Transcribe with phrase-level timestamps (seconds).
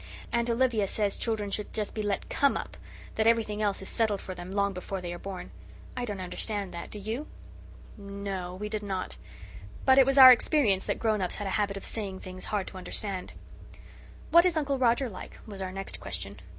[0.33, 2.75] Aunt Olivia says children should just be let COME up
[3.13, 5.51] that everything else is settled for them long before they are born.
[5.95, 6.89] I don't understand that.
[6.89, 7.27] Do you?"
[7.99, 9.17] No, we did not.
[9.85, 12.65] But it was our experience that grown ups had a habit of saying things hard
[12.69, 13.33] to understand.
[14.31, 16.39] "What is Uncle Roger like?" was our next question.